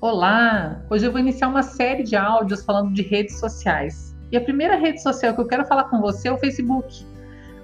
Olá! 0.00 0.80
Hoje 0.88 1.04
eu 1.04 1.10
vou 1.10 1.18
iniciar 1.18 1.48
uma 1.48 1.64
série 1.64 2.04
de 2.04 2.14
áudios 2.14 2.64
falando 2.64 2.94
de 2.94 3.02
redes 3.02 3.40
sociais. 3.40 4.14
E 4.30 4.36
a 4.36 4.40
primeira 4.40 4.76
rede 4.76 5.02
social 5.02 5.34
que 5.34 5.40
eu 5.40 5.48
quero 5.48 5.66
falar 5.66 5.84
com 5.90 6.00
você 6.00 6.28
é 6.28 6.32
o 6.32 6.38
Facebook. 6.38 7.04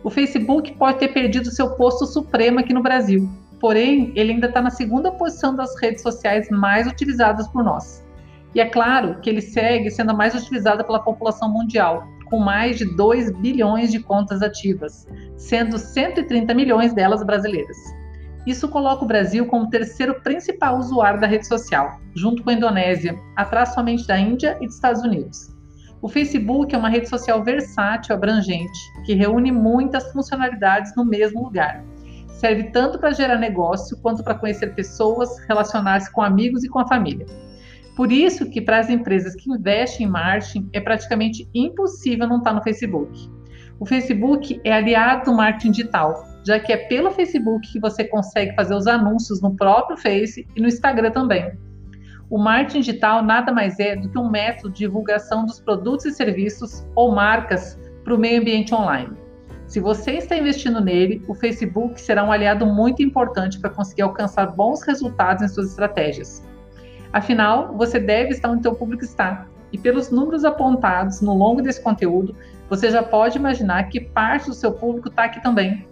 O 0.03 0.11
Facebook 0.11 0.73
pode 0.73 0.99
ter 0.99 1.13
perdido 1.13 1.49
seu 1.53 1.77
posto 1.77 2.05
supremo 2.07 2.59
aqui 2.59 2.75
no 2.75 2.83
Brasil, 2.83 3.31
porém, 3.61 4.13
ele 4.17 4.33
ainda 4.33 4.49
está 4.49 4.61
na 4.61 4.71
segunda 4.71 5.13
posição 5.13 5.55
das 5.55 5.81
redes 5.81 6.03
sociais 6.03 6.51
mais 6.51 6.89
utilizadas 6.89 7.47
por 7.47 7.63
nós. 7.63 8.05
E 8.53 8.61
é 8.61 8.69
claro 8.69 9.21
que 9.21 9.31
ele 9.31 9.41
segue 9.41 9.89
sendo 9.89 10.11
a 10.11 10.15
mais 10.15 10.35
utilizada 10.35 10.83
pela 10.83 11.05
população 11.05 11.49
mundial, 11.49 12.03
com 12.25 12.41
mais 12.41 12.77
de 12.77 12.97
2 12.97 13.31
bilhões 13.39 13.93
de 13.93 14.01
contas 14.01 14.43
ativas, 14.43 15.07
sendo 15.37 15.79
130 15.79 16.53
milhões 16.53 16.93
delas 16.93 17.25
brasileiras. 17.25 17.77
Isso 18.47 18.69
coloca 18.69 19.05
o 19.05 19.09
Brasil 19.09 19.47
como 19.47 19.65
o 19.65 19.71
terceiro 19.71 20.21
principal 20.21 20.79
usuário 20.79 21.21
da 21.21 21.27
rede 21.27 21.47
social, 21.47 21.99
junto 22.15 22.43
com 22.43 22.51
a 22.51 22.55
Indonésia, 22.55 23.19
atrás 23.37 23.73
somente 23.73 24.07
da 24.07 24.19
Índia 24.19 24.59
e 24.61 24.67
dos 24.67 24.75
Estados 24.75 25.03
Unidos. 25.03 25.55
O 26.03 26.09
Facebook 26.09 26.75
é 26.75 26.79
uma 26.79 26.91
rede 26.91 27.09
social 27.09 27.43
versátil 27.43 28.15
abrangente, 28.15 28.79
que 29.07 29.15
reúne 29.15 29.51
muitas 29.51 30.13
funcionalidades 30.13 30.95
no 30.95 31.05
mesmo 31.05 31.45
lugar. 31.45 31.83
Serve 32.29 32.65
tanto 32.65 32.99
para 32.99 33.13
gerar 33.13 33.39
negócio 33.39 33.97
quanto 34.03 34.23
para 34.23 34.35
conhecer 34.35 34.75
pessoas, 34.75 35.39
relacionar-se 35.49 36.13
com 36.13 36.21
amigos 36.21 36.63
e 36.63 36.69
com 36.69 36.79
a 36.79 36.87
família. 36.87 37.25
Por 37.97 38.13
isso 38.13 38.51
que 38.51 38.61
para 38.61 38.81
as 38.81 38.91
empresas 38.91 39.35
que 39.35 39.51
investem 39.51 40.07
em 40.07 40.11
marketing 40.11 40.69
é 40.75 40.81
praticamente 40.81 41.49
impossível 41.55 42.29
não 42.29 42.39
estar 42.39 42.53
no 42.53 42.63
Facebook. 42.63 43.31
O 43.81 43.87
Facebook 43.87 44.61
é 44.63 44.73
aliado 44.73 45.25
do 45.25 45.33
marketing 45.35 45.71
digital, 45.71 46.34
já 46.45 46.61
que 46.61 46.73
é 46.73 46.77
pelo 46.77 47.11
Facebook 47.11 47.73
que 47.73 47.81
você 47.81 48.05
consegue 48.05 48.55
fazer 48.55 48.75
os 48.75 48.87
anúncios 48.87 49.41
no 49.41 49.57
próprio 49.57 49.97
Face 49.97 50.47
e 50.55 50.61
no 50.61 50.69
Instagram 50.69 51.11
também. 51.11 51.53
O 52.31 52.39
marketing 52.39 52.81
digital 52.81 53.23
nada 53.23 53.53
mais 53.53 53.79
é 53.79 53.97
do 53.97 54.09
que 54.09 54.19
um 54.19 54.31
método 54.31 54.71
de 54.71 54.79
divulgação 54.81 55.47
dos 55.47 55.61
produtos 55.61 56.05
e 56.07 56.13
serviços 56.13 56.87
ou 56.95 57.15
marcas 57.15 57.79
para 58.03 58.15
o 58.15 58.19
meio 58.19 58.41
ambiente 58.41 58.75
online. 58.75 59.17
Se 59.67 59.81
você 59.81 60.13
está 60.13 60.37
investindo 60.37 60.81
nele, 60.81 61.25
o 61.27 61.35
Facebook 61.35 62.01
será 62.01 62.23
um 62.23 62.31
aliado 62.31 62.67
muito 62.67 63.03
importante 63.03 63.59
para 63.59 63.71
conseguir 63.71 64.03
alcançar 64.03 64.47
bons 64.53 64.83
resultados 64.83 65.43
em 65.43 65.49
suas 65.49 65.71
estratégias. 65.71 66.45
Afinal, 67.13 67.75
você 67.77 67.99
deve 67.99 68.31
estar 68.31 68.51
onde 68.51 68.67
o 68.69 68.75
público 68.75 69.05
está. 69.05 69.47
E 69.73 69.79
pelos 69.79 70.11
números 70.11 70.45
apontados 70.45 71.21
no 71.21 71.35
longo 71.35 71.63
desse 71.63 71.83
conteúdo, 71.83 72.37
você 72.69 72.91
já 72.91 73.03
pode 73.03 73.39
imaginar 73.39 73.85
que 73.85 74.01
parte 74.01 74.49
do 74.49 74.55
seu 74.55 74.73
público 74.73 75.09
está 75.09 75.25
aqui 75.25 75.43
também. 75.43 75.87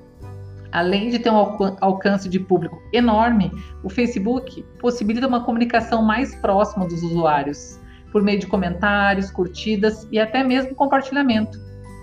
Além 0.73 1.11
de 1.11 1.19
ter 1.19 1.31
um 1.31 1.37
alcance 1.83 2.29
de 2.31 2.41
público 2.41 2.83
enorme, 2.95 3.53
o 3.85 3.91
Facebook 3.91 4.65
possibilita 4.81 5.29
uma 5.29 5.45
comunicação 5.45 6.03
mais 6.03 6.35
próxima 6.37 6.87
dos 6.87 7.03
usuários, 7.03 7.79
por 8.11 8.23
meio 8.23 8.39
de 8.39 8.47
comentários, 8.47 9.31
curtidas 9.31 10.09
e 10.11 10.19
até 10.19 10.43
mesmo 10.43 10.75
compartilhamento. 10.75 11.59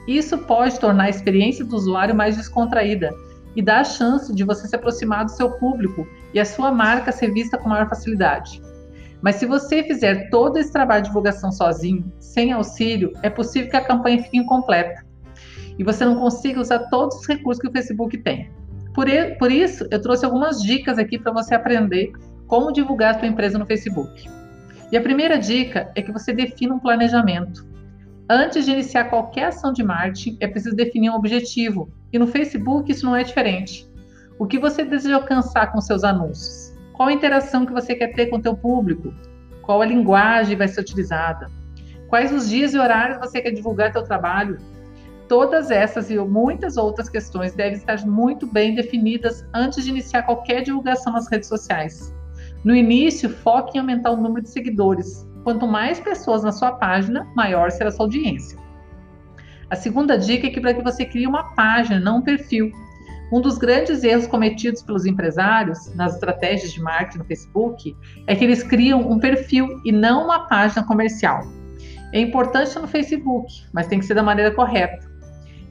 Isso 0.08 0.38
pode 0.38 0.80
tornar 0.80 1.06
a 1.06 1.10
experiência 1.10 1.66
do 1.66 1.76
usuário 1.76 2.14
mais 2.14 2.38
descontraída 2.38 3.10
e 3.56 3.62
dar 3.62 3.80
a 3.80 3.84
chance 3.84 4.34
de 4.34 4.44
você 4.44 4.68
se 4.68 4.76
aproximar 4.76 5.26
do 5.26 5.32
seu 5.32 5.50
público 5.52 6.08
e 6.32 6.40
a 6.40 6.46
sua 6.46 6.72
marca 6.72 7.12
ser 7.12 7.34
vista 7.34 7.58
com 7.58 7.70
maior 7.70 7.90
facilidade. 7.90 8.62
Mas 9.20 9.38
se 9.38 9.48
você 9.48 9.84
fizer 9.84 10.30
todo 10.30 10.58
esse 10.58 10.72
trabalho 10.72 11.02
de 11.02 11.10
divulgação 11.10 11.52
sozinho, 11.52 12.12
sem 12.20 12.52
auxílio, 12.52 13.14
é 13.24 13.30
possível 13.30 13.70
que 13.70 13.76
a 13.76 13.84
campanha 13.84 14.22
fique 14.22 14.38
incompleta 14.38 15.04
e 15.78 15.84
você 15.84 16.06
não 16.06 16.20
consiga 16.20 16.60
usar 16.60 16.80
todos 16.90 17.18
os 17.18 17.28
recursos 17.28 17.62
que 17.62 17.68
o 17.68 17.72
Facebook 17.72 18.18
tem. 18.20 18.59
Por, 19.00 19.08
por 19.38 19.50
isso, 19.50 19.88
eu 19.92 20.02
trouxe 20.02 20.26
algumas 20.26 20.62
dicas 20.62 21.00
aqui 21.00 21.18
para 21.18 21.32
você 21.32 21.56
aprender 21.56 22.12
como 22.48 22.70
divulgar 22.70 23.16
a 23.16 23.20
sua 23.20 23.30
empresa 23.30 23.58
no 23.58 23.66
Facebook. 23.66 24.30
E 24.92 24.98
a 24.98 25.02
primeira 25.02 25.40
dica 25.40 25.90
é 25.96 26.02
que 26.02 26.12
você 26.12 26.34
defina 26.34 26.76
um 26.76 26.80
planejamento. 26.80 27.66
Antes 28.30 28.66
de 28.66 28.72
iniciar 28.72 29.06
qualquer 29.06 29.46
ação 29.46 29.72
de 29.72 29.82
marketing, 29.84 30.36
é 30.42 30.48
preciso 30.50 30.76
definir 30.76 31.12
um 31.12 31.16
objetivo. 31.16 31.90
E 32.12 32.20
no 32.20 32.28
Facebook 32.28 32.92
isso 32.92 33.06
não 33.06 33.16
é 33.16 33.24
diferente. 33.24 33.90
O 34.38 34.46
que 34.46 34.60
você 34.60 34.84
deseja 34.84 35.16
alcançar 35.16 35.72
com 35.72 35.80
seus 35.80 36.04
anúncios? 36.04 36.76
Qual 36.92 37.08
a 37.08 37.14
interação 37.14 37.66
que 37.66 37.72
você 37.72 37.96
quer 37.96 38.12
ter 38.12 38.26
com 38.26 38.36
o 38.36 38.42
teu 38.42 38.58
público? 38.58 39.14
Qual 39.62 39.82
a 39.82 39.86
linguagem 39.86 40.58
vai 40.58 40.68
ser 40.68 40.82
utilizada? 40.82 41.48
Quais 42.10 42.34
os 42.34 42.50
dias 42.50 42.74
e 42.74 42.78
horários 42.78 43.18
você 43.18 43.40
quer 43.40 43.52
divulgar 43.52 43.94
teu 43.94 44.04
trabalho? 44.04 44.58
Todas 45.30 45.70
essas 45.70 46.10
e 46.10 46.18
muitas 46.18 46.76
outras 46.76 47.08
questões 47.08 47.54
devem 47.54 47.78
estar 47.78 48.04
muito 48.04 48.48
bem 48.48 48.74
definidas 48.74 49.46
antes 49.54 49.84
de 49.84 49.92
iniciar 49.92 50.24
qualquer 50.24 50.64
divulgação 50.64 51.14
nas 51.14 51.30
redes 51.30 51.48
sociais. 51.48 52.12
No 52.64 52.76
início, 52.76 53.30
foque 53.30 53.78
em 53.78 53.82
aumentar 53.82 54.10
o 54.10 54.18
número 54.18 54.42
de 54.42 54.50
seguidores. 54.50 55.30
Quanto 55.44 55.68
mais 55.68 56.00
pessoas 56.00 56.42
na 56.42 56.52
sua 56.52 56.72
página, 56.72 57.28
maior 57.36 57.70
será 57.70 57.90
a 57.90 57.92
sua 57.92 58.08
audiência. 58.08 58.58
A 59.70 59.76
segunda 59.76 60.18
dica 60.18 60.48
é 60.48 60.50
que 60.50 60.60
para 60.60 60.74
que 60.74 60.82
você 60.82 61.06
crie 61.06 61.28
uma 61.28 61.54
página, 61.54 62.00
não 62.00 62.18
um 62.18 62.22
perfil. 62.24 62.72
Um 63.32 63.40
dos 63.40 63.60
grandes 63.60 64.04
erros 64.04 64.26
cometidos 64.26 64.82
pelos 64.82 65.06
empresários 65.06 65.94
nas 65.94 66.16
estratégias 66.16 66.72
de 66.72 66.82
marketing 66.82 67.20
no 67.20 67.26
Facebook 67.26 67.96
é 68.26 68.36
que 68.36 68.44
eles 68.44 68.64
criam 68.64 69.00
um 69.08 69.20
perfil 69.20 69.80
e 69.86 69.92
não 69.92 70.26
uma 70.26 70.48
página 70.48 70.84
comercial. 70.84 71.44
É 72.12 72.20
importante 72.20 72.80
no 72.80 72.88
Facebook, 72.88 73.54
mas 73.72 73.86
tem 73.86 74.00
que 74.00 74.06
ser 74.06 74.16
da 74.16 74.24
maneira 74.24 74.50
correta. 74.50 75.09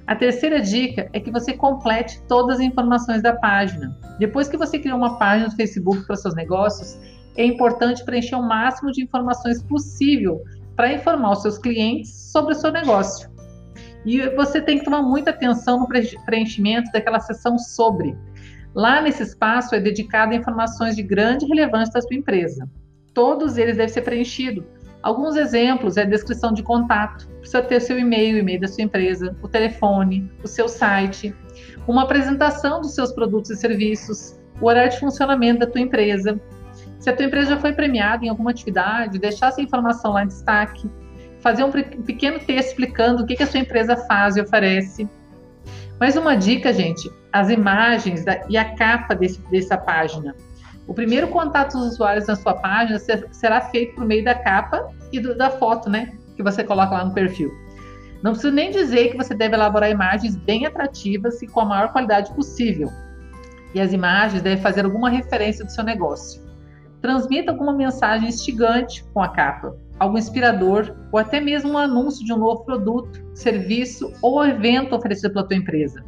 A 0.08 0.16
terceira 0.16 0.58
dica 0.58 1.10
é 1.12 1.20
que 1.20 1.30
você 1.30 1.52
complete 1.52 2.22
todas 2.26 2.56
as 2.56 2.62
informações 2.62 3.22
da 3.22 3.36
página. 3.36 3.94
Depois 4.18 4.48
que 4.48 4.56
você 4.56 4.78
criou 4.78 4.96
uma 4.96 5.18
página 5.18 5.50
do 5.50 5.54
Facebook 5.54 6.06
para 6.06 6.16
seus 6.16 6.34
negócios, 6.34 6.98
é 7.36 7.44
importante 7.44 8.02
preencher 8.02 8.34
o 8.34 8.42
máximo 8.42 8.90
de 8.90 9.02
informações 9.02 9.62
possível 9.62 10.42
para 10.74 10.94
informar 10.94 11.32
os 11.32 11.42
seus 11.42 11.58
clientes 11.58 12.10
sobre 12.32 12.54
o 12.54 12.56
seu 12.56 12.72
negócio. 12.72 13.30
E 14.06 14.26
você 14.30 14.62
tem 14.62 14.78
que 14.78 14.84
tomar 14.86 15.02
muita 15.02 15.28
atenção 15.28 15.80
no 15.80 15.88
preenchimento 16.24 16.90
daquela 16.90 17.20
seção 17.20 17.58
sobre. 17.58 18.16
Lá 18.74 19.02
nesse 19.02 19.22
espaço 19.22 19.74
é 19.74 19.80
dedicado 19.80 20.32
a 20.32 20.36
informações 20.36 20.96
de 20.96 21.02
grande 21.02 21.44
relevância 21.44 21.92
da 21.92 22.00
sua 22.00 22.16
empresa. 22.16 22.66
Todos 23.12 23.58
eles 23.58 23.76
devem 23.76 23.92
ser 23.92 24.00
preenchidos 24.00 24.64
Alguns 25.02 25.36
exemplos 25.36 25.96
é 25.96 26.04
descrição 26.04 26.52
de 26.52 26.62
contato. 26.62 27.28
Precisa 27.38 27.62
ter 27.62 27.80
seu 27.80 27.98
e-mail, 27.98 28.38
e-mail 28.38 28.60
da 28.60 28.68
sua 28.68 28.82
empresa, 28.82 29.36
o 29.42 29.48
telefone, 29.48 30.30
o 30.42 30.48
seu 30.48 30.68
site, 30.68 31.34
uma 31.86 32.02
apresentação 32.02 32.80
dos 32.80 32.94
seus 32.94 33.12
produtos 33.12 33.50
e 33.50 33.56
serviços, 33.56 34.38
o 34.60 34.66
horário 34.66 34.90
de 34.90 34.98
funcionamento 34.98 35.60
da 35.60 35.66
tua 35.66 35.80
empresa. 35.80 36.40
Se 36.98 37.08
a 37.08 37.14
tua 37.14 37.26
empresa 37.26 37.50
já 37.50 37.60
foi 37.60 37.72
premiada 37.72 38.24
em 38.24 38.28
alguma 38.28 38.50
atividade, 38.50 39.18
deixar 39.18 39.48
essa 39.48 39.62
informação 39.62 40.12
lá 40.12 40.24
em 40.24 40.28
destaque, 40.28 40.90
fazer 41.40 41.62
um 41.62 41.70
pequeno 41.70 42.40
texto 42.40 42.70
explicando 42.70 43.22
o 43.22 43.26
que, 43.26 43.36
que 43.36 43.42
a 43.42 43.46
sua 43.46 43.60
empresa 43.60 43.96
faz 43.96 44.36
e 44.36 44.40
oferece. 44.40 45.08
Mais 46.00 46.16
uma 46.16 46.36
dica, 46.36 46.72
gente, 46.72 47.10
as 47.32 47.50
imagens 47.50 48.24
e 48.48 48.56
a 48.56 48.74
capa 48.74 49.14
desse, 49.14 49.40
dessa 49.50 49.76
página. 49.76 50.34
O 50.88 50.94
primeiro 50.94 51.28
contato 51.28 51.76
dos 51.76 51.92
usuários 51.92 52.26
na 52.26 52.34
sua 52.34 52.54
página 52.54 52.98
será 53.30 53.60
feito 53.60 53.94
por 53.94 54.06
meio 54.06 54.24
da 54.24 54.34
capa 54.34 54.90
e 55.12 55.20
do, 55.20 55.36
da 55.36 55.50
foto, 55.50 55.90
né? 55.90 56.14
Que 56.34 56.42
você 56.42 56.64
coloca 56.64 56.94
lá 56.94 57.04
no 57.04 57.12
perfil. 57.12 57.52
Não 58.22 58.32
preciso 58.32 58.54
nem 58.54 58.70
dizer 58.70 59.10
que 59.10 59.16
você 59.18 59.34
deve 59.34 59.54
elaborar 59.54 59.90
imagens 59.90 60.34
bem 60.34 60.64
atrativas 60.64 61.42
e 61.42 61.46
com 61.46 61.60
a 61.60 61.64
maior 61.66 61.92
qualidade 61.92 62.32
possível. 62.34 62.90
E 63.74 63.80
as 63.80 63.92
imagens 63.92 64.42
devem 64.42 64.62
fazer 64.62 64.86
alguma 64.86 65.10
referência 65.10 65.62
do 65.62 65.70
seu 65.70 65.84
negócio. 65.84 66.42
Transmita 67.02 67.52
alguma 67.52 67.72
mensagem 67.72 68.30
instigante 68.30 69.04
com 69.12 69.22
a 69.22 69.28
capa, 69.28 69.76
algo 69.98 70.16
inspirador 70.16 70.96
ou 71.12 71.18
até 71.18 71.38
mesmo 71.38 71.72
um 71.72 71.78
anúncio 71.78 72.24
de 72.24 72.32
um 72.32 72.38
novo 72.38 72.64
produto, 72.64 73.22
serviço 73.34 74.10
ou 74.22 74.44
evento 74.44 74.96
oferecido 74.96 75.34
pela 75.34 75.46
tua 75.46 75.56
empresa. 75.56 76.02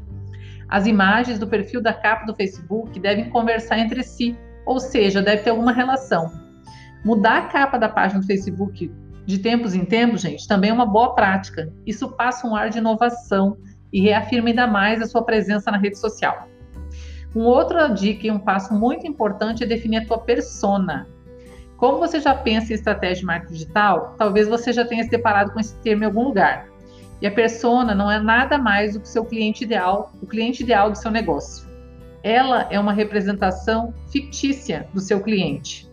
As 0.71 0.87
imagens 0.87 1.39
do 1.39 1.47
perfil 1.47 1.83
da 1.83 1.93
capa 1.93 2.25
do 2.25 2.35
Facebook 2.35 2.99
devem 2.99 3.29
conversar 3.29 3.79
entre 3.79 4.03
si 4.03 4.37
ou 4.71 4.79
seja, 4.79 5.21
deve 5.21 5.43
ter 5.43 5.51
alguma 5.51 5.73
relação. 5.73 6.31
Mudar 7.05 7.39
a 7.39 7.47
capa 7.49 7.77
da 7.77 7.89
página 7.89 8.21
do 8.21 8.27
Facebook 8.27 8.95
de 9.27 9.39
tempos 9.39 9.75
em 9.75 9.85
tempos, 9.85 10.21
gente, 10.21 10.47
também 10.47 10.71
é 10.71 10.73
uma 10.73 10.87
boa 10.87 11.13
prática. 11.13 11.73
Isso 11.85 12.13
passa 12.13 12.47
um 12.47 12.55
ar 12.55 12.71
de 12.71 12.79
inovação 12.79 13.57
e 13.93 14.01
reafirma 14.01 14.49
ainda 14.49 14.69
mais 14.69 15.03
a 15.03 15.09
sua 15.09 15.25
presença 15.25 15.73
na 15.73 15.77
rede 15.77 15.99
social. 15.99 16.47
Um 17.35 17.41
outra 17.41 17.89
dica 17.89 18.29
e 18.29 18.31
um 18.31 18.39
passo 18.39 18.73
muito 18.73 19.05
importante 19.09 19.65
é 19.65 19.67
definir 19.67 19.97
a 19.97 20.07
tua 20.07 20.19
persona. 20.19 21.09
Como 21.77 21.99
você 21.99 22.21
já 22.21 22.33
pensa 22.33 22.71
em 22.73 22.77
estratégia 22.77 23.17
de 23.17 23.27
marketing 23.27 23.53
digital, 23.53 24.15
talvez 24.17 24.47
você 24.47 24.73
já 24.73 24.85
tenha 24.85 25.03
se 25.03 25.11
deparado 25.11 25.51
com 25.51 25.59
esse 25.59 25.75
termo 25.79 26.05
em 26.05 26.07
algum 26.07 26.23
lugar. 26.23 26.69
E 27.21 27.27
a 27.27 27.33
persona 27.33 27.93
não 27.93 28.09
é 28.09 28.21
nada 28.21 28.57
mais 28.57 28.93
do 28.93 29.01
que 29.01 29.07
o 29.07 29.11
seu 29.11 29.25
cliente 29.25 29.65
ideal, 29.65 30.13
o 30.23 30.27
cliente 30.29 30.63
ideal 30.63 30.93
do 30.93 30.97
seu 30.97 31.11
negócio 31.11 31.70
ela 32.23 32.67
é 32.71 32.79
uma 32.79 32.93
representação 32.93 33.95
fictícia 34.11 34.89
do 34.93 35.01
seu 35.01 35.21
cliente. 35.21 35.91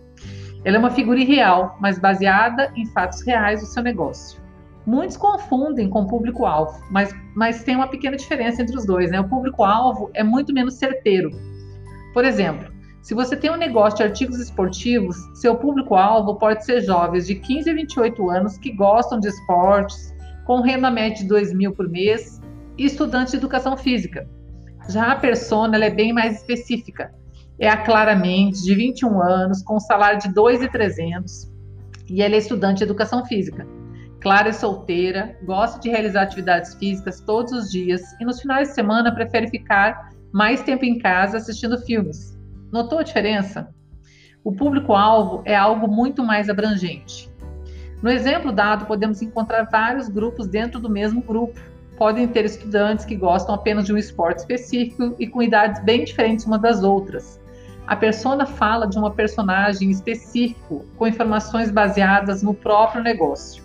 Ela 0.66 0.78
é 0.78 0.80
uma 0.80 0.92
figura 0.92 1.20
irreal, 1.20 1.78
mas 1.80 2.00
baseada 2.00 2.72
em 2.76 2.86
fatos 2.88 3.22
reais 3.22 3.62
do 3.62 3.68
seu 3.68 3.82
negócio. 3.82 4.42
Muitos 4.86 5.18
confundem 5.18 5.90
com 5.90 6.08
público-alvo, 6.08 6.82
mas, 6.90 7.14
mas 7.36 7.64
tem 7.64 7.76
uma 7.76 7.88
pequena 7.88 8.18
diferença 8.18 8.62
entre 8.62 8.76
os 8.76 8.86
dois. 8.86 9.12
Né? 9.12 9.20
O 9.20 9.28
público-alvo 9.28 10.10
é 10.14 10.24
muito 10.24 10.54
menos 10.54 10.76
certeiro. 10.76 11.30
Por 12.14 12.26
exemplo, 12.26 12.72
Se 13.08 13.14
você 13.14 13.38
tem 13.38 13.50
um 13.50 13.56
negócio 13.56 13.96
de 13.96 14.04
artigos 14.04 14.38
esportivos, 14.38 15.16
seu 15.36 15.56
público-alvo 15.56 16.36
pode 16.36 16.66
ser 16.66 16.82
jovens 16.82 17.26
de 17.26 17.36
15 17.36 17.70
a 17.70 17.74
28 17.74 18.30
anos 18.30 18.58
que 18.58 18.74
gostam 18.74 19.18
de 19.18 19.30
esportes, 19.30 20.14
com 20.46 20.60
renda 20.60 20.92
média 20.92 21.20
de 21.20 21.24
2 21.24 21.54
mil 21.54 21.72
por 21.72 21.88
mês, 21.88 22.42
e 22.78 22.84
estudantes 22.84 23.32
de 23.32 23.38
educação 23.38 23.78
física. 23.78 24.28
Já 24.90 25.12
a 25.12 25.16
persona 25.16 25.84
é 25.84 25.90
bem 25.90 26.14
mais 26.14 26.38
específica. 26.38 27.14
É 27.60 27.68
a 27.68 27.78
Clara 27.78 28.16
Mendes, 28.16 28.64
de 28.64 28.74
21 28.74 29.22
anos, 29.22 29.62
com 29.64 29.80
salário 29.80 30.20
de 30.20 30.30
2.300, 30.30 31.52
e 32.10 32.22
ela 32.22 32.36
é 32.36 32.38
estudante 32.38 32.78
de 32.78 32.84
educação 32.84 33.26
física. 33.26 33.68
Clara 34.22 34.50
é 34.50 34.54
solteira, 34.54 35.38
gosta 35.44 35.80
de 35.80 35.90
realizar 35.90 36.24
atividades 36.24 36.74
físicas 36.76 37.20
todos 37.20 37.52
os 37.52 37.70
dias 37.70 38.02
e 38.20 38.26
nos 38.26 38.40
finais 38.42 38.70
de 38.70 38.76
semana 38.76 39.14
prefere 39.14 39.50
ficar 39.50 40.10
mais 40.32 40.62
tempo 40.62 40.86
em 40.86 41.00
casa 41.00 41.38
assistindo 41.38 41.78
filmes. 41.80 42.38
Notou 42.72 43.00
a 43.00 43.04
diferença? 43.04 43.74
O 44.44 44.54
público-alvo 44.54 45.42
é 45.46 45.56
algo 45.56 45.88
muito 45.88 46.24
mais 46.24 46.50
abrangente. 46.50 47.30
No 48.02 48.10
exemplo 48.10 48.52
dado, 48.52 48.86
podemos 48.86 49.22
encontrar 49.22 49.64
vários 49.64 50.08
grupos 50.08 50.48
dentro 50.48 50.80
do 50.80 50.90
mesmo 50.90 51.22
grupo. 51.22 51.60
Podem 51.98 52.28
ter 52.28 52.46
estudantes 52.46 53.06
que 53.06 53.16
gostam 53.16 53.56
apenas 53.56 53.86
de 53.86 53.94
um 53.94 53.98
esporte 53.98 54.40
específico 54.40 55.16
e 55.18 55.28
com 55.28 55.42
idades 55.42 55.84
bem 55.84 56.06
diferentes 56.06 56.46
umas 56.46 56.62
das 56.62 56.84
outras. 56.84 57.42
A 57.88 57.96
persona 57.96 58.46
fala 58.46 58.86
de 58.86 59.00
uma 59.00 59.12
personagem 59.12 59.90
específico 59.90 60.86
com 60.96 61.08
informações 61.08 61.72
baseadas 61.72 62.44
no 62.44 62.54
próprio 62.54 63.02
negócio. 63.02 63.64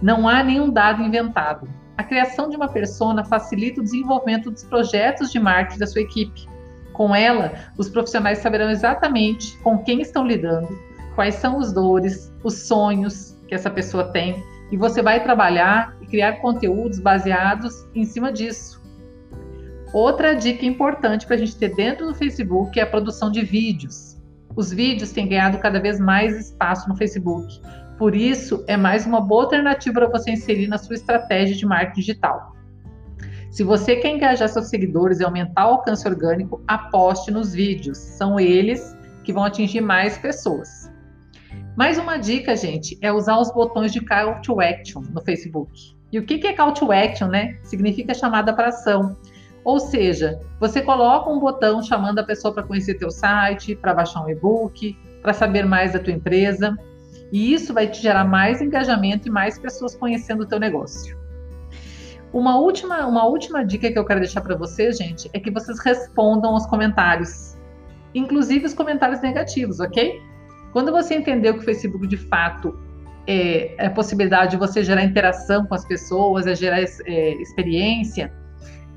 Não 0.00 0.28
há 0.28 0.44
nenhum 0.44 0.70
dado 0.70 1.02
inventado. 1.02 1.68
A 1.96 2.04
criação 2.04 2.48
de 2.48 2.56
uma 2.56 2.68
persona 2.68 3.24
facilita 3.24 3.80
o 3.80 3.84
desenvolvimento 3.84 4.50
dos 4.50 4.62
projetos 4.62 5.32
de 5.32 5.40
marketing 5.40 5.78
da 5.78 5.86
sua 5.86 6.02
equipe. 6.02 6.46
Com 6.92 7.14
ela, 7.14 7.52
os 7.78 7.88
profissionais 7.88 8.38
saberão 8.38 8.70
exatamente 8.70 9.56
com 9.58 9.78
quem 9.78 10.00
estão 10.02 10.26
lidando, 10.26 10.68
quais 11.14 11.34
são 11.36 11.58
os 11.58 11.72
dores, 11.72 12.32
os 12.44 12.54
sonhos 12.66 13.36
que 13.48 13.54
essa 13.54 13.70
pessoa 13.70 14.04
tem, 14.04 14.42
e 14.72 14.76
você 14.76 15.00
vai 15.00 15.22
trabalhar 15.22 15.96
e 16.00 16.06
criar 16.06 16.40
conteúdos 16.40 16.98
baseados 16.98 17.86
em 17.94 18.04
cima 18.04 18.32
disso. 18.32 18.82
Outra 19.92 20.34
dica 20.34 20.66
importante 20.66 21.26
para 21.26 21.36
a 21.36 21.38
gente 21.38 21.56
ter 21.56 21.74
dentro 21.76 22.06
do 22.06 22.14
Facebook 22.14 22.80
é 22.80 22.82
a 22.82 22.86
produção 22.86 23.30
de 23.30 23.42
vídeos. 23.42 24.20
Os 24.56 24.72
vídeos 24.72 25.12
têm 25.12 25.28
ganhado 25.28 25.58
cada 25.58 25.78
vez 25.78 26.00
mais 26.00 26.36
espaço 26.36 26.88
no 26.88 26.96
Facebook 26.96 27.60
por 28.02 28.16
isso, 28.16 28.64
é 28.66 28.76
mais 28.76 29.06
uma 29.06 29.20
boa 29.20 29.44
alternativa 29.44 29.94
para 29.94 30.08
você 30.08 30.32
inserir 30.32 30.66
na 30.66 30.76
sua 30.76 30.96
estratégia 30.96 31.54
de 31.54 31.64
marketing 31.64 32.00
digital. 32.00 32.56
Se 33.48 33.62
você 33.62 33.94
quer 33.94 34.08
engajar 34.08 34.48
seus 34.48 34.68
seguidores 34.70 35.20
e 35.20 35.24
aumentar 35.24 35.68
o 35.68 35.74
alcance 35.74 36.08
orgânico, 36.08 36.60
aposte 36.66 37.30
nos 37.30 37.52
vídeos. 37.52 37.98
São 37.98 38.40
eles 38.40 38.96
que 39.22 39.32
vão 39.32 39.44
atingir 39.44 39.82
mais 39.82 40.18
pessoas. 40.18 40.81
Mais 41.74 41.96
uma 41.96 42.18
dica, 42.18 42.54
gente, 42.54 42.98
é 43.00 43.10
usar 43.10 43.38
os 43.38 43.50
botões 43.50 43.92
de 43.92 44.00
call 44.04 44.42
to 44.42 44.60
action 44.60 45.02
no 45.10 45.22
Facebook. 45.22 45.96
E 46.12 46.18
o 46.18 46.26
que 46.26 46.46
é 46.46 46.52
call 46.52 46.72
to 46.72 46.92
action, 46.92 47.28
né? 47.28 47.58
Significa 47.62 48.12
chamada 48.12 48.52
para 48.52 48.68
ação. 48.68 49.16
Ou 49.64 49.80
seja, 49.80 50.38
você 50.60 50.82
coloca 50.82 51.30
um 51.30 51.38
botão 51.38 51.82
chamando 51.82 52.18
a 52.18 52.24
pessoa 52.24 52.52
para 52.52 52.62
conhecer 52.62 52.98
teu 52.98 53.10
site, 53.10 53.74
para 53.74 53.94
baixar 53.94 54.22
um 54.22 54.28
e-book, 54.28 54.94
para 55.22 55.32
saber 55.32 55.64
mais 55.64 55.94
da 55.94 55.98
tua 55.98 56.12
empresa. 56.12 56.76
E 57.32 57.54
isso 57.54 57.72
vai 57.72 57.86
te 57.86 58.02
gerar 58.02 58.24
mais 58.24 58.60
engajamento 58.60 59.28
e 59.28 59.30
mais 59.30 59.58
pessoas 59.58 59.94
conhecendo 59.94 60.42
o 60.42 60.46
teu 60.46 60.60
negócio. 60.60 61.16
Uma 62.34 62.58
última, 62.58 63.06
uma 63.06 63.24
última 63.24 63.64
dica 63.64 63.90
que 63.90 63.98
eu 63.98 64.04
quero 64.04 64.20
deixar 64.20 64.42
para 64.42 64.56
vocês, 64.56 64.98
gente, 64.98 65.30
é 65.32 65.40
que 65.40 65.50
vocês 65.50 65.78
respondam 65.78 66.50
aos 66.52 66.66
comentários, 66.66 67.56
inclusive 68.14 68.66
os 68.66 68.74
comentários 68.74 69.22
negativos, 69.22 69.80
ok? 69.80 70.20
Quando 70.72 70.90
você 70.90 71.14
entendeu 71.14 71.54
que 71.54 71.60
o 71.60 71.62
Facebook 71.62 72.06
de 72.06 72.16
fato 72.16 72.76
é, 73.26 73.74
é 73.76 73.86
a 73.86 73.90
possibilidade 73.90 74.52
de 74.52 74.56
você 74.56 74.82
gerar 74.82 75.04
interação 75.04 75.66
com 75.66 75.74
as 75.74 75.84
pessoas, 75.84 76.46
é 76.46 76.54
gerar 76.54 76.80
é, 76.80 77.34
experiência, 77.34 78.32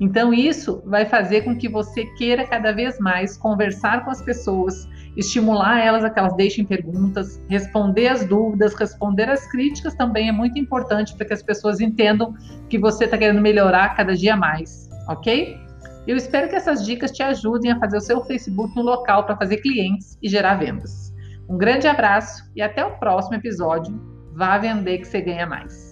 então 0.00 0.32
isso 0.32 0.82
vai 0.84 1.06
fazer 1.06 1.42
com 1.42 1.56
que 1.56 1.68
você 1.68 2.04
queira 2.16 2.46
cada 2.46 2.72
vez 2.72 2.98
mais 2.98 3.36
conversar 3.36 4.04
com 4.04 4.10
as 4.10 4.20
pessoas, 4.20 4.86
estimular 5.16 5.80
elas 5.80 6.04
a 6.04 6.10
que 6.10 6.18
elas 6.18 6.36
deixem 6.36 6.64
perguntas, 6.64 7.40
responder 7.48 8.08
as 8.08 8.26
dúvidas, 8.26 8.74
responder 8.74 9.28
as 9.30 9.50
críticas 9.50 9.94
também 9.94 10.28
é 10.28 10.32
muito 10.32 10.58
importante 10.58 11.14
para 11.16 11.26
que 11.26 11.32
as 11.32 11.42
pessoas 11.42 11.80
entendam 11.80 12.34
que 12.68 12.78
você 12.78 13.04
está 13.04 13.16
querendo 13.16 13.40
melhorar 13.40 13.94
cada 13.94 14.14
dia 14.14 14.36
mais, 14.36 14.90
ok? 15.08 15.58
Eu 16.06 16.16
espero 16.16 16.48
que 16.48 16.54
essas 16.54 16.84
dicas 16.84 17.10
te 17.10 17.22
ajudem 17.22 17.72
a 17.72 17.80
fazer 17.80 17.96
o 17.96 18.00
seu 18.00 18.22
Facebook 18.24 18.78
um 18.78 18.82
local 18.82 19.24
para 19.24 19.36
fazer 19.36 19.56
clientes 19.56 20.18
e 20.22 20.28
gerar 20.28 20.56
vendas. 20.56 21.05
Um 21.48 21.56
grande 21.56 21.86
abraço 21.86 22.42
e 22.54 22.62
até 22.62 22.84
o 22.84 22.98
próximo 22.98 23.36
episódio. 23.36 23.94
Vá 24.34 24.58
vender 24.58 24.98
que 24.98 25.06
você 25.06 25.20
ganha 25.20 25.46
mais. 25.46 25.85